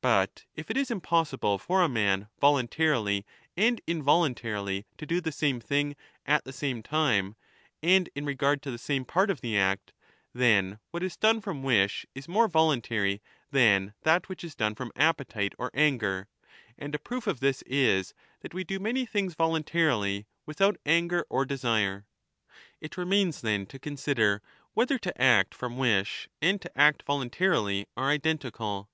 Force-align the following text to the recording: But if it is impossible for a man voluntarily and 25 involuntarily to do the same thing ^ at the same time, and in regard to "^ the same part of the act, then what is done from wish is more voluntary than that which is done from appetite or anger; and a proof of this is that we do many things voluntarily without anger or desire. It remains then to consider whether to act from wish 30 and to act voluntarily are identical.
But 0.00 0.46
if 0.54 0.70
it 0.70 0.78
is 0.78 0.90
impossible 0.90 1.58
for 1.58 1.82
a 1.82 1.86
man 1.86 2.28
voluntarily 2.40 3.26
and 3.58 3.76
25 3.76 3.82
involuntarily 3.88 4.86
to 4.96 5.04
do 5.04 5.20
the 5.20 5.30
same 5.30 5.60
thing 5.60 5.90
^ 5.90 5.96
at 6.24 6.44
the 6.46 6.50
same 6.54 6.82
time, 6.82 7.36
and 7.82 8.08
in 8.14 8.24
regard 8.24 8.62
to 8.62 8.68
"^ 8.70 8.72
the 8.72 8.78
same 8.78 9.04
part 9.04 9.28
of 9.28 9.42
the 9.42 9.58
act, 9.58 9.92
then 10.32 10.78
what 10.92 11.02
is 11.02 11.18
done 11.18 11.42
from 11.42 11.62
wish 11.62 12.06
is 12.14 12.26
more 12.26 12.48
voluntary 12.48 13.20
than 13.50 13.92
that 14.00 14.30
which 14.30 14.42
is 14.42 14.54
done 14.54 14.74
from 14.74 14.92
appetite 14.96 15.52
or 15.58 15.70
anger; 15.74 16.26
and 16.78 16.94
a 16.94 16.98
proof 16.98 17.26
of 17.26 17.40
this 17.40 17.60
is 17.66 18.14
that 18.40 18.54
we 18.54 18.64
do 18.64 18.78
many 18.80 19.04
things 19.04 19.34
voluntarily 19.34 20.26
without 20.46 20.78
anger 20.86 21.26
or 21.28 21.44
desire. 21.44 22.06
It 22.80 22.96
remains 22.96 23.42
then 23.42 23.66
to 23.66 23.78
consider 23.78 24.40
whether 24.72 24.96
to 25.00 25.20
act 25.20 25.54
from 25.54 25.76
wish 25.76 26.30
30 26.40 26.50
and 26.50 26.60
to 26.62 26.78
act 26.80 27.02
voluntarily 27.02 27.86
are 27.94 28.08
identical. 28.08 28.88